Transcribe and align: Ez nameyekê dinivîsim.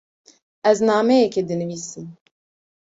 Ez 0.69 0.77
nameyekê 0.87 1.41
dinivîsim. 1.47 2.07